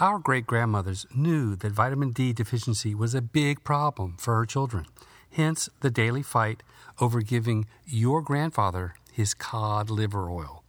Our 0.00 0.20
great 0.20 0.46
grandmothers 0.46 1.06
knew 1.12 1.56
that 1.56 1.72
vitamin 1.72 2.10
D 2.12 2.32
deficiency 2.32 2.94
was 2.94 3.16
a 3.16 3.20
big 3.20 3.64
problem 3.64 4.14
for 4.16 4.36
her 4.36 4.46
children, 4.46 4.86
hence 5.32 5.68
the 5.80 5.90
daily 5.90 6.22
fight 6.22 6.62
over 7.00 7.20
giving 7.20 7.66
your 7.84 8.22
grandfather 8.22 8.94
his 9.10 9.34
cod 9.34 9.90
liver 9.90 10.30
oil. 10.30 10.62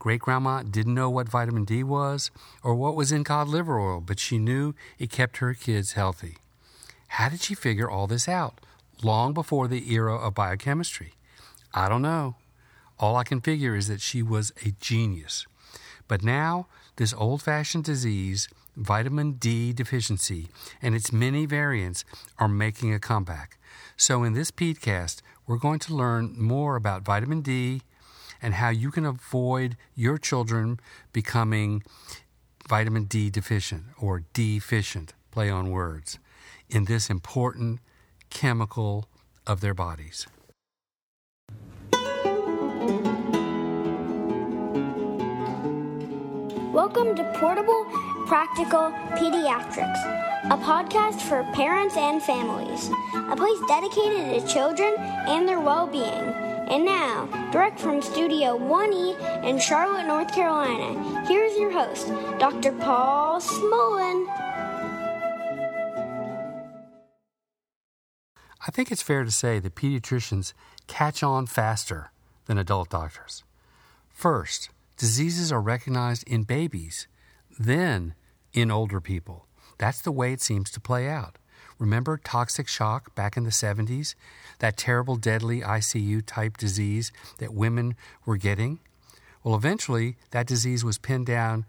Great 0.00 0.22
grandma 0.22 0.64
didn't 0.64 0.96
know 0.96 1.08
what 1.08 1.28
vitamin 1.28 1.64
D 1.64 1.84
was 1.84 2.32
or 2.64 2.74
what 2.74 2.96
was 2.96 3.12
in 3.12 3.22
cod 3.22 3.46
liver 3.46 3.78
oil, 3.78 4.00
but 4.00 4.18
she 4.18 4.38
knew 4.38 4.74
it 4.98 5.10
kept 5.10 5.36
her 5.36 5.54
kids 5.54 5.92
healthy. 5.92 6.38
How 7.06 7.28
did 7.28 7.40
she 7.40 7.54
figure 7.54 7.88
all 7.88 8.08
this 8.08 8.28
out 8.28 8.60
long 9.04 9.34
before 9.34 9.68
the 9.68 9.92
era 9.92 10.16
of 10.16 10.34
biochemistry? 10.34 11.14
I 11.72 11.88
don't 11.88 12.02
know. 12.02 12.34
All 12.98 13.14
I 13.14 13.22
can 13.22 13.40
figure 13.40 13.76
is 13.76 13.86
that 13.86 14.00
she 14.00 14.20
was 14.20 14.52
a 14.66 14.72
genius. 14.80 15.46
But 16.08 16.24
now, 16.24 16.66
this 16.96 17.12
old 17.12 17.42
fashioned 17.42 17.84
disease, 17.84 18.48
vitamin 18.76 19.32
D 19.32 19.72
deficiency, 19.72 20.48
and 20.80 20.94
its 20.94 21.12
many 21.12 21.44
variants 21.46 22.04
are 22.38 22.48
making 22.48 22.94
a 22.94 22.98
comeback. 22.98 23.58
So, 23.96 24.24
in 24.24 24.32
this 24.32 24.50
PEDcast, 24.50 25.20
we're 25.46 25.58
going 25.58 25.78
to 25.80 25.94
learn 25.94 26.34
more 26.38 26.76
about 26.76 27.02
vitamin 27.02 27.42
D 27.42 27.82
and 28.40 28.54
how 28.54 28.70
you 28.70 28.90
can 28.90 29.04
avoid 29.04 29.76
your 29.94 30.16
children 30.16 30.80
becoming 31.12 31.82
vitamin 32.68 33.04
D 33.04 33.30
deficient 33.30 33.84
or 33.98 34.24
deficient, 34.32 35.14
play 35.30 35.50
on 35.50 35.70
words, 35.70 36.18
in 36.68 36.84
this 36.84 37.10
important 37.10 37.80
chemical 38.30 39.08
of 39.46 39.60
their 39.60 39.74
bodies. 39.74 40.26
Welcome 46.78 47.16
to 47.16 47.24
Portable 47.34 47.86
Practical 48.28 48.92
Pediatrics, 49.18 49.98
a 50.44 50.56
podcast 50.58 51.20
for 51.20 51.42
parents 51.52 51.96
and 51.96 52.22
families, 52.22 52.88
a 53.14 53.34
place 53.34 53.58
dedicated 53.66 54.40
to 54.40 54.46
children 54.46 54.94
and 54.96 55.48
their 55.48 55.58
well 55.58 55.88
being. 55.88 56.04
And 56.04 56.84
now, 56.84 57.26
direct 57.50 57.80
from 57.80 58.00
Studio 58.00 58.56
1E 58.56 59.42
in 59.44 59.58
Charlotte, 59.58 60.06
North 60.06 60.32
Carolina, 60.32 61.26
here's 61.26 61.58
your 61.58 61.72
host, 61.72 62.12
Dr. 62.38 62.70
Paul 62.70 63.40
Smolen. 63.40 64.28
I 68.64 68.70
think 68.70 68.92
it's 68.92 69.02
fair 69.02 69.24
to 69.24 69.32
say 69.32 69.58
that 69.58 69.74
pediatricians 69.74 70.52
catch 70.86 71.24
on 71.24 71.46
faster 71.46 72.12
than 72.44 72.56
adult 72.56 72.88
doctors. 72.88 73.42
First, 74.10 74.70
diseases 74.98 75.50
are 75.50 75.60
recognized 75.60 76.28
in 76.28 76.42
babies, 76.42 77.08
then 77.58 78.14
in 78.52 78.70
older 78.70 79.00
people. 79.00 79.46
That's 79.78 80.02
the 80.02 80.12
way 80.12 80.32
it 80.32 80.40
seems 80.42 80.70
to 80.72 80.80
play 80.80 81.08
out. 81.08 81.38
Remember 81.78 82.16
toxic 82.16 82.66
shock 82.66 83.14
back 83.14 83.36
in 83.36 83.44
the 83.44 83.50
70s? 83.50 84.16
That 84.58 84.76
terrible, 84.76 85.16
deadly 85.16 85.60
ICU 85.60 86.22
type 86.26 86.56
disease 86.56 87.12
that 87.38 87.54
women 87.54 87.94
were 88.26 88.36
getting? 88.36 88.80
Well, 89.44 89.54
eventually, 89.54 90.16
that 90.32 90.48
disease 90.48 90.84
was 90.84 90.98
pinned 90.98 91.26
down 91.26 91.64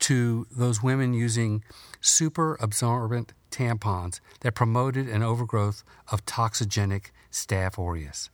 to 0.00 0.46
those 0.50 0.82
women 0.82 1.14
using 1.14 1.62
super 2.00 2.56
absorbent 2.60 3.32
tampons 3.50 4.20
that 4.40 4.54
promoted 4.54 5.08
an 5.08 5.22
overgrowth 5.22 5.84
of 6.10 6.26
toxigenic 6.26 7.06
Staph 7.30 7.78
aureus. 7.78 8.28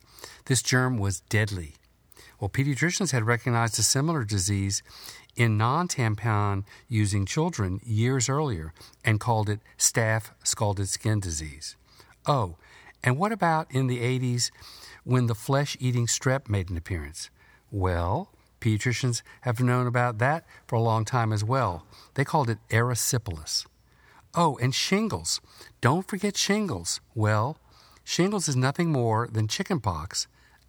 This 0.45 0.61
germ 0.61 0.97
was 0.97 1.21
deadly. 1.29 1.75
Well, 2.43 2.49
pediatricians 2.49 3.13
had 3.13 3.25
recognized 3.25 3.79
a 3.79 3.83
similar 3.83 4.25
disease 4.25 4.83
in 5.37 5.57
non 5.57 5.87
tampon 5.87 6.65
using 6.89 7.25
children 7.25 7.79
years 7.85 8.27
earlier 8.27 8.73
and 9.05 9.17
called 9.17 9.49
it 9.49 9.61
staph 9.77 10.31
scalded 10.43 10.89
skin 10.89 11.21
disease. 11.21 11.77
Oh, 12.25 12.57
and 13.01 13.17
what 13.17 13.31
about 13.31 13.71
in 13.71 13.87
the 13.87 13.99
80s 13.99 14.51
when 15.05 15.27
the 15.27 15.35
flesh 15.35 15.77
eating 15.79 16.05
strep 16.05 16.49
made 16.49 16.69
an 16.69 16.75
appearance? 16.75 17.29
Well, 17.71 18.33
pediatricians 18.59 19.21
have 19.43 19.61
known 19.61 19.87
about 19.87 20.17
that 20.17 20.45
for 20.67 20.75
a 20.75 20.81
long 20.81 21.05
time 21.05 21.31
as 21.31 21.45
well. 21.45 21.87
They 22.15 22.25
called 22.25 22.49
it 22.49 22.57
erysipelas. 22.69 23.65
Oh, 24.35 24.57
and 24.57 24.75
shingles. 24.75 25.39
Don't 25.79 26.05
forget 26.05 26.35
shingles. 26.35 26.99
Well, 27.15 27.57
shingles 28.03 28.49
is 28.49 28.57
nothing 28.57 28.91
more 28.91 29.29
than 29.31 29.47
chickenpox 29.47 30.27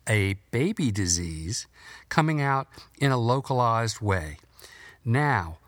a 0.08 0.34
baby 0.50 0.90
disease 0.90 1.66
coming 2.08 2.40
out 2.40 2.68
in 2.98 3.10
a 3.10 3.18
localized 3.18 4.00
way. 4.00 4.38
Now, 5.04 5.58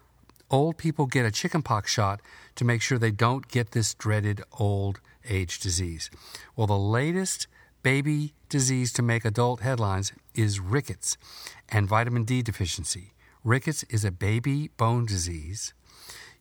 old 0.51 0.77
people 0.77 1.07
get 1.07 1.27
a 1.27 1.31
chickenpox 1.31 1.91
shot 1.91 2.21
to 2.57 2.65
make 2.65 2.83
sure 2.83 2.99
they 2.99 3.11
don't 3.11 3.49
get 3.49 3.73
this 3.73 3.95
dreaded 3.95 4.43
old 4.59 5.01
age 5.29 5.61
disease. 5.61 6.11
Well, 6.55 6.67
the 6.67 6.79
latest 6.79 7.47
baby 7.83 8.33
disease 8.49 8.93
to 8.95 9.03
make 9.03 9.25
adult 9.25 9.61
headlines 9.61 10.13
is 10.35 10.61
rickets 10.61 11.17
and 11.69 11.89
vitamin 11.89 12.25
D 12.25 12.43
deficiency. 12.43 13.13
Rickets 13.45 13.85
is 13.85 14.05
a 14.05 14.11
baby 14.11 14.71
bone 14.77 15.07
disease, 15.07 15.73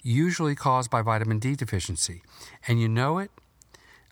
usually 0.01 0.56
caused 0.56 0.89
by 0.89 1.01
vitamin 1.01 1.39
D 1.39 1.56
deficiency. 1.56 2.23
And 2.67 2.81
you 2.81 2.88
know 2.88 3.19
it 3.19 3.31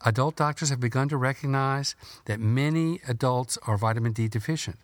Adult 0.05 0.35
doctors 0.35 0.69
have 0.69 0.81
begun 0.81 1.07
to 1.07 1.17
recognize 1.17 1.95
that 2.25 2.39
many 2.39 2.99
adults 3.07 3.57
are 3.65 3.77
vitamin 3.77 4.11
D 4.11 4.27
deficient. 4.27 4.77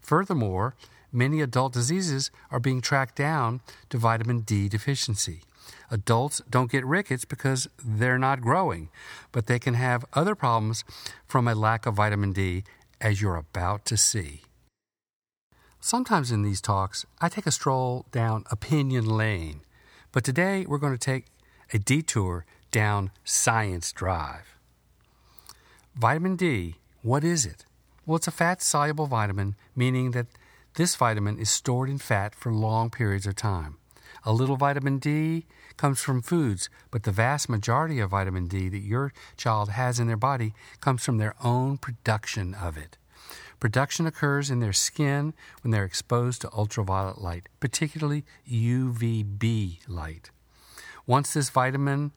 Furthermore, 0.00 0.74
many 1.12 1.40
adult 1.40 1.72
diseases 1.72 2.32
are 2.50 2.58
being 2.58 2.80
tracked 2.80 3.14
down 3.14 3.60
to 3.90 3.98
vitamin 3.98 4.40
D 4.40 4.68
deficiency. 4.68 5.42
Adults 5.90 6.42
don't 6.50 6.72
get 6.72 6.84
rickets 6.84 7.24
because 7.24 7.68
they're 7.82 8.18
not 8.18 8.40
growing, 8.40 8.88
but 9.30 9.46
they 9.46 9.60
can 9.60 9.74
have 9.74 10.04
other 10.12 10.34
problems 10.34 10.82
from 11.26 11.46
a 11.46 11.54
lack 11.54 11.86
of 11.86 11.94
vitamin 11.94 12.32
D, 12.32 12.64
as 13.00 13.22
you're 13.22 13.36
about 13.36 13.84
to 13.86 13.96
see. 13.96 14.42
Sometimes 15.80 16.32
in 16.32 16.42
these 16.42 16.60
talks, 16.60 17.06
I 17.20 17.28
take 17.28 17.46
a 17.46 17.52
stroll 17.52 18.06
down 18.10 18.44
opinion 18.50 19.06
lane, 19.06 19.60
but 20.10 20.24
today 20.24 20.66
we're 20.66 20.78
going 20.78 20.94
to 20.94 20.98
take 20.98 21.26
a 21.72 21.78
detour 21.78 22.44
down 22.70 23.10
Science 23.24 23.92
Drive. 23.92 24.53
Vitamin 25.96 26.34
D, 26.34 26.74
what 27.02 27.22
is 27.22 27.46
it? 27.46 27.66
Well, 28.04 28.16
it's 28.16 28.26
a 28.26 28.32
fat 28.32 28.60
soluble 28.60 29.06
vitamin, 29.06 29.54
meaning 29.76 30.10
that 30.10 30.26
this 30.74 30.96
vitamin 30.96 31.38
is 31.38 31.50
stored 31.50 31.88
in 31.88 31.98
fat 31.98 32.34
for 32.34 32.52
long 32.52 32.90
periods 32.90 33.28
of 33.28 33.36
time. 33.36 33.76
A 34.24 34.32
little 34.32 34.56
vitamin 34.56 34.98
D 34.98 35.46
comes 35.76 36.00
from 36.00 36.20
foods, 36.20 36.68
but 36.90 37.04
the 37.04 37.12
vast 37.12 37.48
majority 37.48 38.00
of 38.00 38.10
vitamin 38.10 38.48
D 38.48 38.68
that 38.70 38.80
your 38.80 39.12
child 39.36 39.70
has 39.70 40.00
in 40.00 40.08
their 40.08 40.16
body 40.16 40.52
comes 40.80 41.04
from 41.04 41.18
their 41.18 41.36
own 41.44 41.78
production 41.78 42.54
of 42.54 42.76
it. 42.76 42.98
Production 43.60 44.04
occurs 44.04 44.50
in 44.50 44.58
their 44.58 44.72
skin 44.72 45.32
when 45.62 45.70
they're 45.70 45.84
exposed 45.84 46.40
to 46.40 46.52
ultraviolet 46.52 47.20
light, 47.20 47.48
particularly 47.60 48.24
UVB 48.50 49.78
light. 49.86 50.32
Once 51.06 51.34
this 51.34 51.50
vitamin 51.50 52.10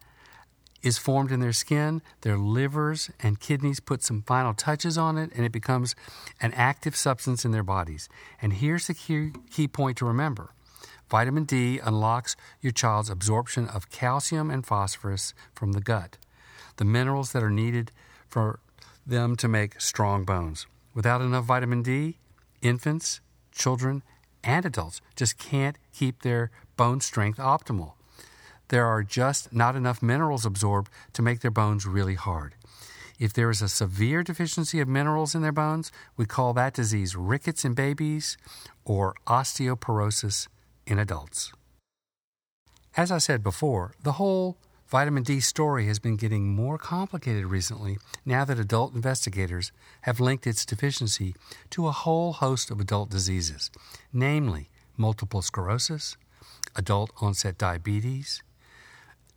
is 0.87 0.97
formed 0.97 1.31
in 1.31 1.41
their 1.41 1.53
skin, 1.53 2.01
their 2.21 2.37
livers 2.37 3.11
and 3.19 3.39
kidneys 3.39 3.79
put 3.79 4.01
some 4.01 4.21
final 4.21 4.53
touches 4.53 4.97
on 4.97 5.17
it, 5.17 5.29
and 5.35 5.45
it 5.45 5.51
becomes 5.51 5.95
an 6.41 6.53
active 6.53 6.95
substance 6.95 7.43
in 7.43 7.51
their 7.51 7.63
bodies. 7.63 8.07
And 8.41 8.53
here's 8.53 8.87
the 8.87 8.93
key, 8.93 9.31
key 9.51 9.67
point 9.67 9.97
to 9.97 10.05
remember 10.05 10.53
vitamin 11.09 11.45
D 11.45 11.79
unlocks 11.79 12.35
your 12.61 12.71
child's 12.71 13.09
absorption 13.09 13.67
of 13.67 13.89
calcium 13.89 14.49
and 14.49 14.65
phosphorus 14.65 15.33
from 15.53 15.73
the 15.73 15.81
gut, 15.81 16.17
the 16.77 16.85
minerals 16.85 17.31
that 17.31 17.43
are 17.43 17.49
needed 17.49 17.91
for 18.27 18.59
them 19.05 19.35
to 19.37 19.47
make 19.47 19.79
strong 19.79 20.25
bones. 20.25 20.67
Without 20.93 21.21
enough 21.21 21.45
vitamin 21.45 21.81
D, 21.81 22.17
infants, 22.61 23.21
children, 23.51 24.03
and 24.43 24.65
adults 24.65 25.01
just 25.15 25.37
can't 25.37 25.77
keep 25.93 26.21
their 26.21 26.51
bone 26.75 26.99
strength 26.99 27.39
optimal 27.39 27.96
there 28.69 28.85
are 28.85 29.03
just 29.03 29.53
not 29.53 29.75
enough 29.75 30.01
minerals 30.01 30.45
absorbed 30.45 30.91
to 31.13 31.21
make 31.21 31.39
their 31.39 31.51
bones 31.51 31.85
really 31.85 32.15
hard. 32.15 32.55
If 33.19 33.33
there 33.33 33.49
is 33.49 33.61
a 33.61 33.69
severe 33.69 34.21
deficiency 34.21 34.79
of 34.79 34.87
minerals 34.87 35.33
in 35.33 35.41
their 35.41 35.51
bones, 35.51 35.91
we 36.15 36.25
call 36.25 36.53
that 36.53 36.73
disease 36.73 37.15
rickets 37.15 37.65
in 37.65 37.73
babies 37.73 38.37
or 38.85 39.15
osteoporosis 39.25 40.47
in 40.85 40.99
adults. 40.99 41.51
As 42.95 43.11
I 43.11 43.17
said 43.17 43.43
before, 43.43 43.95
the 44.03 44.13
whole 44.13 44.57
vitamin 44.87 45.23
D 45.23 45.39
story 45.39 45.87
has 45.87 45.99
been 45.99 46.15
getting 46.15 46.55
more 46.55 46.77
complicated 46.77 47.45
recently 47.45 47.97
now 48.25 48.45
that 48.45 48.59
adult 48.59 48.95
investigators 48.95 49.71
have 50.01 50.19
linked 50.19 50.47
its 50.47 50.65
deficiency 50.65 51.35
to 51.71 51.87
a 51.87 51.91
whole 51.91 52.33
host 52.33 52.71
of 52.71 52.79
adult 52.79 53.09
diseases, 53.09 53.69
namely 54.13 54.69
multiple 54.95 55.41
sclerosis, 55.41 56.17
adult 56.75 57.11
onset 57.19 57.57
diabetes, 57.57 58.41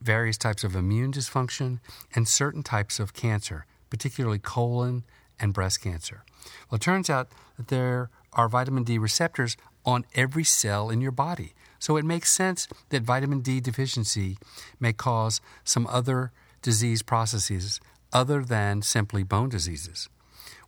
various 0.00 0.38
types 0.38 0.64
of 0.64 0.74
immune 0.74 1.12
dysfunction, 1.12 1.80
and 2.14 2.26
certain 2.26 2.62
types 2.62 2.98
of 2.98 3.14
cancer, 3.14 3.66
particularly 3.90 4.38
colon 4.38 5.04
and 5.38 5.52
breast 5.52 5.80
cancer. 5.80 6.24
Well, 6.70 6.76
it 6.76 6.82
turns 6.82 7.10
out 7.10 7.28
that 7.56 7.68
there 7.68 8.10
are 8.32 8.48
vitamin 8.48 8.84
D 8.84 8.98
receptors 8.98 9.56
on 9.84 10.04
every 10.14 10.44
cell 10.44 10.90
in 10.90 11.00
your 11.00 11.10
body, 11.12 11.54
So 11.80 11.96
it 11.96 12.04
makes 12.04 12.30
sense 12.30 12.68
that 12.90 13.02
vitamin 13.02 13.40
D 13.40 13.58
deficiency 13.58 14.36
may 14.78 14.92
cause 14.92 15.40
some 15.64 15.86
other 15.88 16.30
disease 16.62 17.02
processes 17.02 17.80
other 18.12 18.44
than 18.44 18.82
simply 18.82 19.22
bone 19.24 19.48
diseases. 19.48 20.08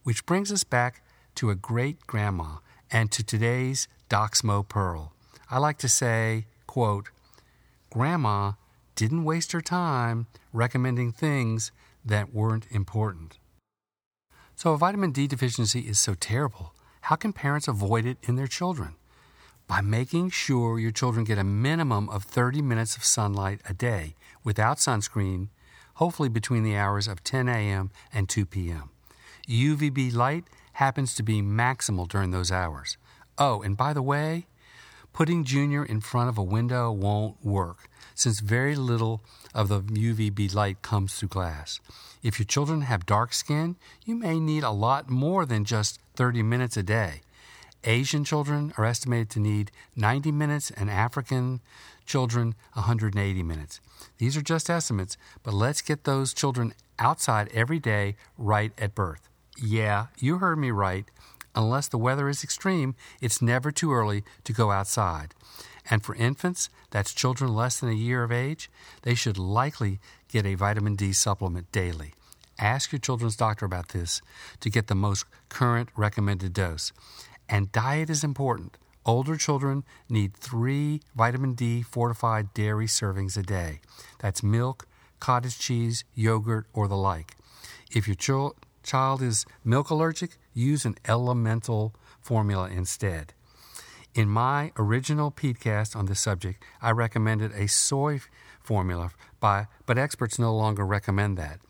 Which 0.02 0.26
brings 0.26 0.50
us 0.50 0.64
back 0.64 1.02
to 1.36 1.50
a 1.50 1.54
great 1.54 2.06
grandma 2.06 2.56
and 2.90 3.12
to 3.12 3.22
today's 3.22 3.88
Docsmo 4.08 4.66
Pearl. 4.66 5.12
I 5.50 5.58
like 5.58 5.78
to 5.78 5.88
say, 5.88 6.46
quote, 6.66 7.10
Grandma 7.90 8.52
didn't 8.94 9.24
waste 9.24 9.52
her 9.52 9.60
time 9.60 10.26
recommending 10.52 11.12
things 11.12 11.72
that 12.04 12.32
weren't 12.32 12.66
important. 12.70 13.38
So, 14.54 14.74
if 14.74 14.80
vitamin 14.80 15.12
D 15.12 15.26
deficiency 15.26 15.80
is 15.80 15.98
so 15.98 16.14
terrible, 16.14 16.74
how 17.02 17.16
can 17.16 17.32
parents 17.32 17.68
avoid 17.68 18.06
it 18.06 18.18
in 18.22 18.36
their 18.36 18.46
children? 18.46 18.94
By 19.66 19.80
making 19.80 20.30
sure 20.30 20.78
your 20.78 20.90
children 20.90 21.24
get 21.24 21.38
a 21.38 21.44
minimum 21.44 22.08
of 22.08 22.24
30 22.24 22.62
minutes 22.62 22.96
of 22.96 23.04
sunlight 23.04 23.60
a 23.68 23.74
day 23.74 24.14
without 24.44 24.78
sunscreen, 24.78 25.48
hopefully 25.94 26.28
between 26.28 26.62
the 26.62 26.76
hours 26.76 27.08
of 27.08 27.24
10 27.24 27.48
a.m. 27.48 27.90
and 28.12 28.28
2 28.28 28.46
p.m. 28.46 28.90
UVB 29.48 30.14
light 30.14 30.44
happens 30.74 31.14
to 31.14 31.22
be 31.22 31.42
maximal 31.42 32.08
during 32.08 32.30
those 32.30 32.52
hours. 32.52 32.96
Oh, 33.38 33.62
and 33.62 33.76
by 33.76 33.92
the 33.92 34.02
way, 34.02 34.46
putting 35.12 35.44
Junior 35.44 35.84
in 35.84 36.00
front 36.00 36.28
of 36.28 36.38
a 36.38 36.42
window 36.42 36.92
won't 36.92 37.44
work 37.44 37.88
since 38.14 38.40
very 38.40 38.74
little 38.74 39.22
of 39.54 39.68
the 39.68 39.80
UVB 39.80 40.54
light 40.54 40.82
comes 40.82 41.14
through 41.14 41.28
glass. 41.28 41.80
If 42.22 42.38
your 42.38 42.46
children 42.46 42.82
have 42.82 43.06
dark 43.06 43.32
skin, 43.32 43.76
you 44.04 44.14
may 44.14 44.38
need 44.38 44.62
a 44.62 44.70
lot 44.70 45.10
more 45.10 45.44
than 45.44 45.64
just 45.64 45.98
30 46.16 46.42
minutes 46.42 46.76
a 46.76 46.82
day. 46.82 47.22
Asian 47.84 48.24
children 48.24 48.72
are 48.78 48.84
estimated 48.84 49.28
to 49.30 49.40
need 49.40 49.72
90 49.96 50.30
minutes 50.30 50.70
and 50.70 50.88
African 50.88 51.60
children 52.06 52.54
180 52.74 53.42
minutes. 53.42 53.80
These 54.18 54.36
are 54.36 54.42
just 54.42 54.70
estimates, 54.70 55.16
but 55.42 55.54
let's 55.54 55.82
get 55.82 56.04
those 56.04 56.32
children 56.32 56.74
outside 56.98 57.50
every 57.52 57.80
day 57.80 58.16
right 58.38 58.72
at 58.78 58.94
birth. 58.94 59.28
Yeah, 59.60 60.06
you 60.18 60.38
heard 60.38 60.58
me 60.58 60.70
right. 60.70 61.06
Unless 61.54 61.88
the 61.88 61.98
weather 61.98 62.28
is 62.28 62.44
extreme, 62.44 62.94
it's 63.20 63.42
never 63.42 63.70
too 63.70 63.92
early 63.92 64.24
to 64.44 64.52
go 64.52 64.70
outside. 64.70 65.34
And 65.90 66.02
for 66.02 66.14
infants, 66.14 66.70
that's 66.90 67.12
children 67.12 67.54
less 67.54 67.80
than 67.80 67.90
a 67.90 67.94
year 67.94 68.22
of 68.22 68.32
age, 68.32 68.70
they 69.02 69.14
should 69.14 69.38
likely 69.38 70.00
get 70.28 70.46
a 70.46 70.54
vitamin 70.54 70.94
D 70.94 71.12
supplement 71.12 71.70
daily. 71.72 72.14
Ask 72.58 72.92
your 72.92 73.00
children's 73.00 73.36
doctor 73.36 73.66
about 73.66 73.88
this 73.88 74.20
to 74.60 74.70
get 74.70 74.86
the 74.86 74.94
most 74.94 75.24
current 75.48 75.88
recommended 75.96 76.52
dose. 76.52 76.92
And 77.48 77.72
diet 77.72 78.08
is 78.08 78.22
important. 78.22 78.78
Older 79.04 79.36
children 79.36 79.82
need 80.08 80.34
three 80.36 81.00
vitamin 81.16 81.54
D 81.54 81.82
fortified 81.82 82.54
dairy 82.54 82.86
servings 82.86 83.36
a 83.36 83.42
day. 83.42 83.80
That's 84.20 84.42
milk, 84.44 84.86
cottage 85.18 85.58
cheese, 85.58 86.04
yogurt, 86.14 86.66
or 86.72 86.86
the 86.86 86.96
like. 86.96 87.36
If 87.90 88.06
your 88.06 88.14
ch- 88.14 88.56
child 88.84 89.22
is 89.22 89.44
milk 89.64 89.90
allergic, 89.90 90.38
use 90.54 90.84
an 90.84 90.96
elemental 91.06 91.94
formula 92.20 92.70
instead. 92.70 93.34
In 94.14 94.28
my 94.28 94.72
original 94.76 95.30
PEDcast 95.30 95.96
on 95.96 96.04
this 96.04 96.20
subject, 96.20 96.62
I 96.82 96.90
recommended 96.90 97.50
a 97.52 97.66
soy 97.66 98.20
formula, 98.60 99.12
by, 99.40 99.68
but 99.86 99.96
experts 99.96 100.38
no 100.38 100.54
longer 100.54 100.84
recommend 100.84 101.38
that. 101.38 101.60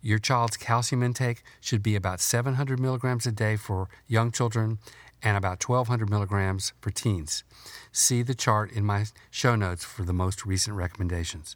Your 0.00 0.18
child's 0.18 0.56
calcium 0.56 1.02
intake 1.02 1.42
should 1.60 1.82
be 1.82 1.94
about 1.94 2.20
700 2.20 2.80
milligrams 2.80 3.26
a 3.26 3.32
day 3.32 3.56
for 3.56 3.90
young 4.06 4.32
children 4.32 4.78
and 5.22 5.36
about 5.36 5.62
1200 5.62 6.08
milligrams 6.08 6.72
for 6.80 6.90
teens. 6.90 7.44
See 7.92 8.22
the 8.22 8.34
chart 8.34 8.72
in 8.72 8.86
my 8.86 9.04
show 9.30 9.54
notes 9.54 9.84
for 9.84 10.02
the 10.02 10.14
most 10.14 10.46
recent 10.46 10.76
recommendations. 10.76 11.54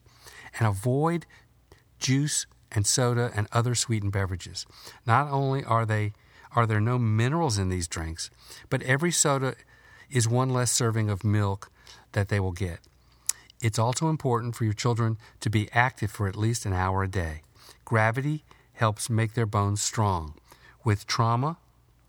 And 0.58 0.68
avoid 0.68 1.24
juice 1.98 2.44
and 2.70 2.86
soda 2.86 3.32
and 3.34 3.48
other 3.50 3.74
sweetened 3.74 4.12
beverages. 4.12 4.66
Not 5.06 5.30
only 5.30 5.64
are 5.64 5.86
they 5.86 6.12
are 6.54 6.66
there 6.66 6.80
no 6.80 6.98
minerals 6.98 7.58
in 7.58 7.68
these 7.70 7.88
drinks, 7.88 8.30
but 8.68 8.82
every 8.82 9.10
soda 9.10 9.54
is 10.14 10.28
one 10.28 10.48
less 10.48 10.70
serving 10.70 11.10
of 11.10 11.24
milk 11.24 11.70
that 12.12 12.28
they 12.28 12.40
will 12.40 12.52
get. 12.52 12.78
It's 13.60 13.78
also 13.78 14.08
important 14.08 14.54
for 14.54 14.64
your 14.64 14.72
children 14.72 15.18
to 15.40 15.50
be 15.50 15.68
active 15.72 16.10
for 16.10 16.28
at 16.28 16.36
least 16.36 16.64
an 16.64 16.72
hour 16.72 17.02
a 17.02 17.08
day. 17.08 17.42
Gravity 17.84 18.44
helps 18.74 19.10
make 19.10 19.34
their 19.34 19.46
bones 19.46 19.82
strong. 19.82 20.34
With 20.84 21.06
trauma 21.06 21.58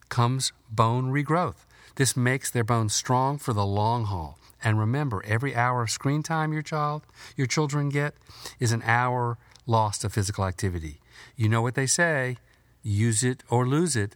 comes 0.10 0.54
bone 0.70 1.12
regrowth. 1.12 1.66
This 1.96 2.16
makes 2.16 2.52
their 2.52 2.64
bones 2.64 2.94
strong 2.94 3.38
for 3.38 3.54
the 3.54 3.66
long 3.66 4.06
haul. 4.06 4.38
And 4.64 4.78
remember, 4.78 5.24
every 5.26 5.56
hour 5.56 5.84
of 5.84 5.90
screen 5.90 6.24
time 6.24 6.54
your 6.54 6.62
child, 6.62 7.04
your 7.36 7.48
children 7.48 7.90
get 7.90 8.16
is 8.60 8.72
an 8.72 8.84
hour 8.84 9.38
lost 9.66 10.04
of 10.04 10.14
physical 10.14 10.46
activity. 10.46 11.00
You 11.36 11.50
know 11.50 11.62
what 11.62 11.76
they 11.76 11.88
say, 11.88 12.38
use 12.84 13.24
it 13.24 13.44
or 13.50 13.68
lose 13.68 13.96
it, 13.96 14.16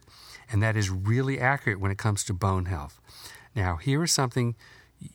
and 0.50 0.62
that 0.62 0.76
is 0.76 0.90
really 0.90 1.40
accurate 1.40 1.80
when 1.80 1.90
it 1.90 1.98
comes 1.98 2.24
to 2.24 2.34
bone 2.34 2.66
health. 2.66 3.00
Now, 3.54 3.76
here 3.76 4.02
is 4.02 4.12
something 4.12 4.54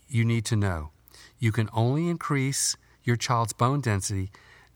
you 0.07 0.25
need 0.25 0.45
to 0.45 0.55
know 0.55 0.91
you 1.39 1.51
can 1.51 1.69
only 1.73 2.09
increase 2.09 2.75
your 3.03 3.15
child's 3.15 3.53
bone 3.53 3.81
density 3.81 4.31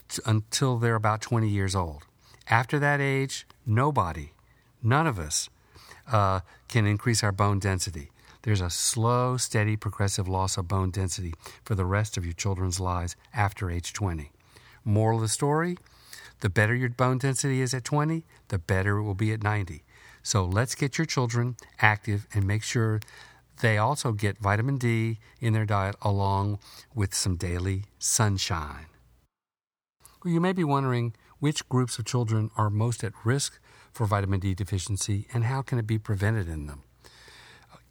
t- 0.07 0.21
until 0.25 0.77
they're 0.77 0.95
about 0.95 1.21
20 1.21 1.47
years 1.47 1.75
old. 1.75 2.05
After 2.49 2.79
that 2.79 2.99
age, 2.99 3.47
nobody, 3.65 4.33
none 4.83 5.07
of 5.07 5.17
us, 5.17 5.49
uh, 6.11 6.41
can 6.67 6.85
increase 6.85 7.23
our 7.23 7.31
bone 7.31 7.59
density. 7.59 8.11
There's 8.43 8.61
a 8.61 8.69
slow, 8.69 9.37
steady, 9.37 9.75
progressive 9.75 10.27
loss 10.27 10.57
of 10.57 10.67
bone 10.67 10.91
density 10.91 11.33
for 11.63 11.75
the 11.75 11.85
rest 11.85 12.17
of 12.17 12.25
your 12.25 12.33
children's 12.33 12.79
lives 12.79 13.15
after 13.33 13.69
age 13.69 13.93
20. 13.93 14.31
Moral 14.85 15.17
of 15.17 15.21
the 15.23 15.27
story 15.27 15.77
the 16.41 16.49
better 16.49 16.73
your 16.73 16.89
bone 16.89 17.17
density 17.17 17.61
is 17.61 17.73
at 17.73 17.83
20, 17.83 18.23
the 18.47 18.59
better 18.59 18.97
it 18.97 19.03
will 19.03 19.15
be 19.15 19.33
at 19.33 19.43
90. 19.43 19.83
So 20.23 20.45
let's 20.45 20.75
get 20.75 20.97
your 20.97 21.05
children 21.05 21.57
active 21.81 22.27
and 22.33 22.45
make 22.45 22.63
sure 22.63 23.01
they 23.61 23.77
also 23.77 24.11
get 24.11 24.37
vitamin 24.37 24.77
D 24.77 25.19
in 25.39 25.53
their 25.53 25.65
diet 25.65 25.95
along 26.01 26.59
with 26.93 27.13
some 27.13 27.35
daily 27.35 27.85
sunshine. 27.97 28.87
Well, 30.23 30.33
you 30.33 30.41
may 30.41 30.53
be 30.53 30.63
wondering 30.63 31.13
which 31.39 31.67
groups 31.69 31.97
of 31.99 32.05
children 32.05 32.51
are 32.57 32.69
most 32.69 33.03
at 33.03 33.13
risk 33.23 33.59
for 33.91 34.05
vitamin 34.05 34.39
D 34.39 34.53
deficiency 34.53 35.27
and 35.33 35.45
how 35.45 35.61
can 35.61 35.79
it 35.79 35.87
be 35.87 35.97
prevented 35.97 36.47
in 36.47 36.67
them. 36.67 36.83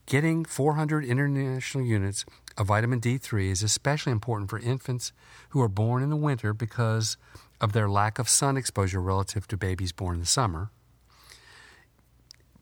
Getting 0.07 0.47
400 0.47 1.05
international 1.05 1.85
units 1.85 2.25
of 2.57 2.69
vitamin 2.69 3.01
D3 3.01 3.51
is 3.51 3.63
especially 3.63 4.13
important 4.13 4.49
for 4.49 4.59
infants 4.59 5.13
who 5.51 5.61
are 5.61 5.69
born 5.69 6.03
in 6.03 6.09
the 6.09 6.17
winter 6.17 6.55
because 6.55 7.19
of 7.61 7.73
their 7.73 7.91
lack 7.91 8.19
of 8.19 8.29
sun 8.29 8.57
exposure 8.57 9.03
relative 9.03 9.47
to 9.49 9.57
babies 9.59 9.93
born 9.93 10.15
in 10.15 10.21
the 10.21 10.27
summer. 10.27 10.71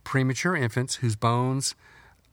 Premature 0.02 0.56
infants 0.56 0.96
whose 0.96 1.14
bones 1.14 1.76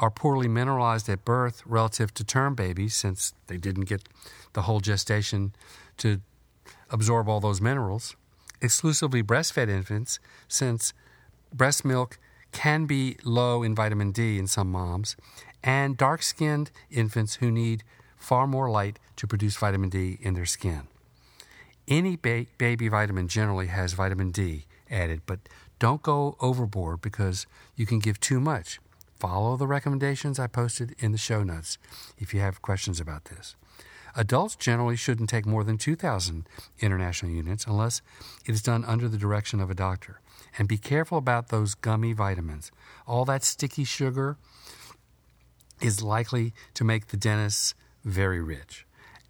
are 0.03 0.11
poorly 0.11 0.49
mineralized 0.49 1.07
at 1.07 1.23
birth 1.23 1.63
relative 1.65 2.13
to 2.13 2.25
term 2.25 2.55
babies, 2.55 2.93
since 2.93 3.33
they 3.47 3.55
didn't 3.55 3.85
get 3.85 4.01
the 4.51 4.63
whole 4.63 4.81
gestation 4.81 5.53
to 5.95 6.19
absorb 6.89 7.29
all 7.29 7.39
those 7.39 7.61
minerals. 7.61 8.17
Exclusively 8.59 9.23
breastfed 9.23 9.69
infants, 9.69 10.19
since 10.49 10.91
breast 11.53 11.85
milk 11.85 12.19
can 12.51 12.85
be 12.85 13.15
low 13.23 13.63
in 13.63 13.73
vitamin 13.73 14.11
D 14.11 14.37
in 14.37 14.45
some 14.45 14.69
moms, 14.69 15.15
and 15.63 15.95
dark 15.95 16.21
skinned 16.21 16.69
infants 16.91 17.35
who 17.35 17.49
need 17.49 17.85
far 18.17 18.45
more 18.45 18.69
light 18.69 18.99
to 19.15 19.25
produce 19.25 19.55
vitamin 19.55 19.89
D 19.89 20.17
in 20.19 20.33
their 20.33 20.45
skin. 20.45 20.81
Any 21.87 22.17
ba- 22.17 22.47
baby 22.57 22.89
vitamin 22.89 23.29
generally 23.29 23.67
has 23.67 23.93
vitamin 23.93 24.31
D 24.31 24.65
added, 24.91 25.21
but 25.25 25.39
don't 25.79 26.01
go 26.01 26.35
overboard 26.41 26.99
because 26.99 27.47
you 27.77 27.85
can 27.85 27.99
give 27.99 28.19
too 28.19 28.41
much. 28.41 28.81
Follow 29.23 29.55
the 29.55 29.67
recommendations 29.67 30.37
I 30.37 30.47
posted 30.47 30.95
in 30.99 31.13
the 31.13 31.17
show 31.17 31.43
notes 31.43 31.77
if 32.17 32.33
you 32.33 32.41
have 32.41 32.61
questions 32.61 32.99
about 32.99 33.23
this. 33.23 33.55
Adults 34.17 34.57
generally 34.57 34.97
shouldn't 34.97 35.29
take 35.29 35.45
more 35.45 35.63
than 35.63 35.77
2,000 35.77 36.45
international 36.81 37.31
units 37.31 37.65
unless 37.65 38.01
it 38.45 38.51
is 38.51 38.61
done 38.61 38.83
under 38.83 39.07
the 39.07 39.17
direction 39.17 39.61
of 39.61 39.71
a 39.71 39.75
doctor. 39.75 40.19
And 40.57 40.67
be 40.67 40.77
careful 40.77 41.17
about 41.17 41.47
those 41.47 41.73
gummy 41.73 42.11
vitamins. 42.11 42.69
All 43.07 43.23
that 43.23 43.45
sticky 43.45 43.85
sugar 43.85 44.35
is 45.79 46.03
likely 46.03 46.53
to 46.73 46.83
make 46.83 47.07
the 47.07 47.15
dentists 47.15 47.75
very 48.03 48.41
rich. 48.41 48.85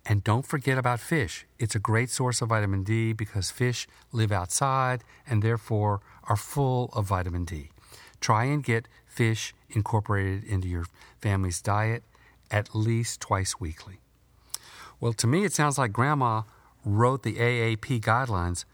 And 0.08 0.24
don't 0.24 0.48
forget 0.48 0.80
about 0.80 1.02
fish. 1.02 1.46
It's 1.60 1.76
a 1.76 1.80
great 1.80 2.10
source 2.10 2.42
of 2.42 2.50
vitamin 2.50 2.82
D 2.82 3.14
because 3.14 3.52
fish 3.52 3.88
live 4.12 4.32
outside 4.32 5.04
and 5.28 5.44
therefore 5.44 6.02
are 6.24 6.36
full 6.36 6.90
of 6.94 7.06
vitamin 7.06 7.46
D. 7.46 7.70
Try 8.20 8.46
and 8.46 8.64
get 8.64 8.88
fish 9.14 9.54
incorporated 9.70 10.44
into 10.44 10.68
your 10.68 10.86
family's 11.22 11.62
diet 11.62 12.04
at 12.50 12.76
least 12.76 13.22
twice 13.22 13.60
weekly. 13.60 14.00
Well, 15.00 15.14
to 15.14 15.28
me, 15.28 15.44
it 15.44 15.54
sounds 15.54 15.78
like 15.78 15.92
Grandma 15.92 16.44
wrote 16.84 17.24
the 17.24 17.36
AAP 17.36 18.02
guidelines 18.02 18.66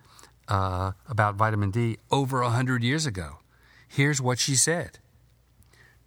uh, 0.48 0.94
about 1.08 1.36
vitamin 1.36 1.72
D 1.72 1.98
over 2.12 2.42
a 2.42 2.50
hundred 2.50 2.84
years 2.84 3.06
ago. 3.06 3.38
Here's 3.88 4.22
what 4.22 4.40
she 4.40 4.56
said: 4.56 5.00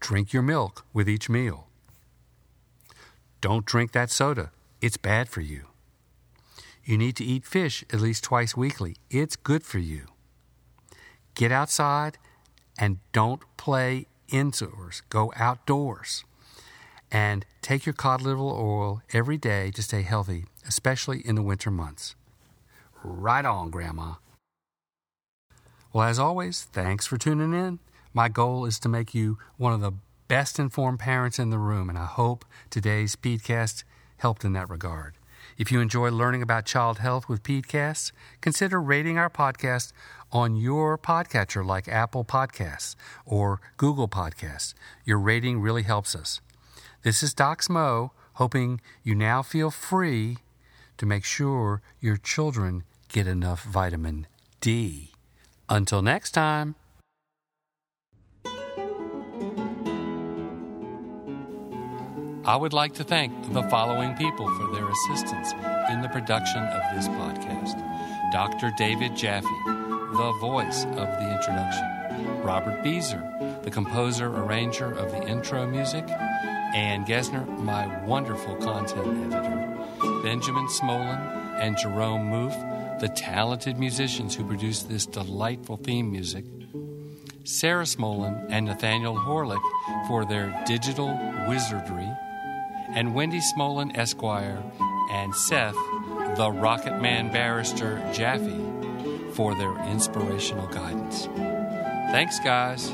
Drink 0.00 0.32
your 0.32 0.42
milk 0.42 0.84
with 0.92 1.08
each 1.08 1.28
meal. 1.28 1.68
Don't 3.40 3.66
drink 3.66 3.92
that 3.92 4.10
soda. 4.10 4.50
It's 4.80 4.96
bad 4.96 5.28
for 5.28 5.40
you. 5.40 5.66
You 6.84 6.98
need 6.98 7.16
to 7.16 7.24
eat 7.24 7.44
fish 7.44 7.84
at 7.92 8.00
least 8.00 8.24
twice 8.24 8.56
weekly. 8.56 8.96
It's 9.10 9.36
good 9.36 9.62
for 9.62 9.78
you. 9.78 10.06
Get 11.34 11.52
outside 11.52 12.18
and 12.78 12.98
don't 13.12 13.42
play 13.56 14.06
indoors. 14.32 15.02
Go 15.10 15.32
outdoors. 15.36 16.24
And 17.10 17.44
take 17.60 17.84
your 17.86 17.92
cod 17.92 18.22
liver 18.22 18.40
oil 18.40 19.02
every 19.12 19.36
day 19.36 19.70
to 19.72 19.82
stay 19.82 20.02
healthy, 20.02 20.46
especially 20.66 21.20
in 21.20 21.34
the 21.34 21.42
winter 21.42 21.70
months. 21.70 22.16
Right 23.04 23.44
on, 23.44 23.70
Grandma. 23.70 24.14
Well, 25.92 26.08
as 26.08 26.18
always, 26.18 26.62
thanks 26.62 27.06
for 27.06 27.18
tuning 27.18 27.52
in. 27.52 27.78
My 28.14 28.28
goal 28.28 28.64
is 28.64 28.78
to 28.80 28.88
make 28.88 29.14
you 29.14 29.38
one 29.58 29.74
of 29.74 29.80
the 29.80 29.92
best 30.26 30.58
informed 30.58 31.00
parents 31.00 31.38
in 31.38 31.50
the 31.50 31.58
room, 31.58 31.90
and 31.90 31.98
I 31.98 32.06
hope 32.06 32.46
today's 32.70 33.14
Pedcast 33.16 33.84
helped 34.16 34.44
in 34.44 34.54
that 34.54 34.70
regard. 34.70 35.14
If 35.62 35.71
you 35.71 35.81
enjoy 35.81 36.11
learning 36.11 36.42
about 36.42 36.66
child 36.66 36.99
health 36.99 37.28
with 37.28 37.45
Pedcasts, 37.45 38.11
consider 38.40 38.83
rating 38.83 39.16
our 39.16 39.31
podcast 39.31 39.92
on 40.33 40.57
your 40.57 40.99
podcatcher 40.99 41.64
like 41.64 41.87
Apple 41.87 42.25
Podcasts 42.25 42.97
or 43.25 43.61
Google 43.76 44.09
Podcasts. 44.09 44.75
Your 45.04 45.21
rating 45.21 45.61
really 45.61 45.85
helps 45.85 46.16
us. 46.16 46.40
This 47.04 47.23
is 47.23 47.33
Doc 47.33 47.62
Smo, 47.62 48.11
hoping 48.33 48.81
you 49.04 49.14
now 49.14 49.40
feel 49.40 49.71
free 49.71 50.38
to 50.99 51.07
make 51.07 51.25
sure 51.25 51.81
your 52.00 52.16
children 52.16 52.83
get 53.07 53.28
enough 53.28 53.62
vitamin 53.62 54.26
D. 54.61 55.12
Until 55.69 56.02
next 56.02 56.33
time. 56.33 56.75
I 62.44 62.56
would 62.56 62.72
like 62.72 62.94
to 62.94 63.04
thank 63.04 63.52
the 63.52 63.62
following 63.64 64.16
people 64.16 64.52
for 64.56 64.75
their 64.75 64.88
assistance 64.88 65.52
in 65.90 66.02
the 66.02 66.08
production 66.08 66.64
of 66.64 66.82
this 66.92 67.06
podcast 67.06 67.78
Dr. 68.32 68.72
David 68.76 69.14
Jaffe, 69.14 69.46
the 69.66 70.37
voice 70.40 70.84
of 70.84 70.96
the 70.96 71.37
introduction, 71.37 72.42
Robert 72.42 72.82
Beezer, 72.82 73.61
the 73.62 73.70
composer 73.70 74.26
arranger 74.26 74.90
of 74.90 75.12
the 75.12 75.25
intro 75.25 75.68
music, 75.68 76.08
Ann 76.75 77.04
Gesner, 77.04 77.46
my 77.61 77.87
wonderful 78.04 78.56
content 78.56 79.32
editor, 79.32 80.20
Benjamin 80.25 80.66
Smolen, 80.66 81.20
and 81.61 81.76
Jerome 81.78 82.28
Moof, 82.28 82.99
the 82.99 83.08
talented 83.08 83.78
musicians 83.78 84.34
who 84.34 84.44
produced 84.44 84.88
this 84.88 85.06
delightful 85.06 85.76
theme 85.76 86.11
music. 86.11 86.44
Sarah 87.44 87.87
Smolen 87.87 88.46
and 88.50 88.66
Nathaniel 88.66 89.16
Horlick 89.16 89.62
for 90.08 90.25
their 90.25 90.61
digital 90.66 91.08
wizardry, 91.49 92.08
and 92.94 93.14
Wendy 93.14 93.40
Smolen 93.40 93.96
Esquire 93.96 94.62
and 95.11 95.34
Seth, 95.34 95.76
the 96.37 96.50
Rocket 96.50 97.00
Man 97.00 97.32
Barrister 97.32 98.02
Jaffe, 98.12 99.32
for 99.32 99.54
their 99.54 99.76
inspirational 99.90 100.66
guidance. 100.68 101.26
Thanks, 102.12 102.38
guys. 102.40 102.90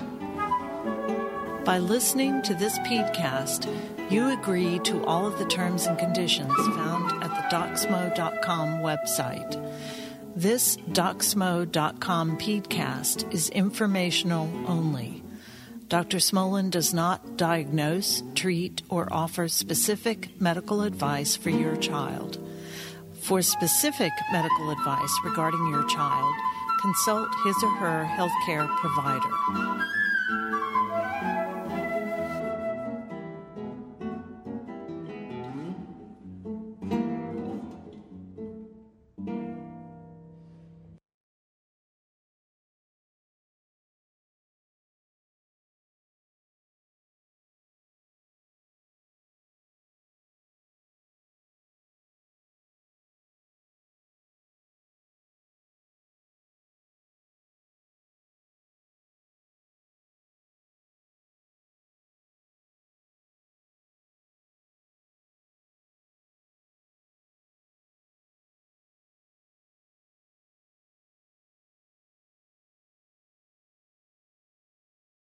By 1.64 1.78
listening 1.78 2.42
to 2.42 2.54
this 2.54 2.78
podcast, 2.78 3.68
you 4.10 4.30
agree 4.30 4.78
to 4.80 5.04
all 5.04 5.26
of 5.26 5.38
the 5.38 5.44
terms 5.44 5.86
and 5.86 5.98
conditions 5.98 6.54
found 6.56 7.22
at 7.22 7.28
the 7.28 7.56
docsmo.com 7.56 8.78
website. 8.78 9.54
This 10.34 10.76
docsmo.com 10.76 12.38
podcast 12.38 13.32
is 13.34 13.50
informational 13.50 14.48
only. 14.66 15.22
Dr. 15.88 16.18
Smolen 16.18 16.68
does 16.70 16.92
not 16.92 17.38
diagnose, 17.38 18.22
treat, 18.34 18.82
or 18.90 19.08
offer 19.10 19.48
specific 19.48 20.38
medical 20.38 20.82
advice 20.82 21.34
for 21.34 21.48
your 21.48 21.76
child. 21.76 22.38
For 23.22 23.40
specific 23.40 24.12
medical 24.30 24.70
advice 24.70 25.18
regarding 25.24 25.66
your 25.68 25.86
child, 25.88 26.34
consult 26.82 27.28
his 27.46 27.56
or 27.62 27.70
her 27.76 28.04
healthcare 28.04 28.68
provider. 28.76 30.67